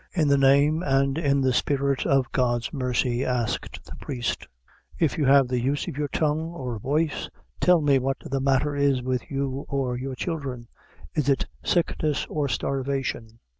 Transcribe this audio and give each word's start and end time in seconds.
"In 0.15 0.29
the 0.29 0.35
name 0.35 0.81
and 0.81 1.15
in 1.15 1.41
the 1.41 1.53
spirit 1.53 2.07
of 2.07 2.31
God's 2.31 2.73
mercy," 2.73 3.23
asked 3.23 3.85
the 3.85 3.95
priest, 3.97 4.47
"if 4.97 5.15
you 5.15 5.25
have 5.25 5.47
the 5.47 5.59
use 5.59 5.87
of 5.87 5.95
your 5.95 6.07
tongue 6.07 6.49
or 6.53 6.79
voice, 6.79 7.29
tell 7.59 7.81
me 7.81 7.99
what 7.99 8.17
the 8.21 8.41
matter 8.41 8.75
is 8.75 9.03
with 9.03 9.29
you 9.29 9.63
or 9.69 9.95
your 9.95 10.15
children? 10.15 10.67
Is 11.13 11.29
it 11.29 11.45
sickness 11.63 12.25
or 12.31 12.47
starvation?" 12.47 13.37